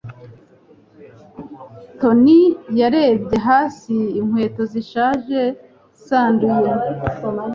Tony 1.99 2.39
yarebye 2.79 3.37
hasi 3.47 3.95
inkweto 4.19 4.61
zishaje 4.71 5.41
zanduye. 6.05 6.71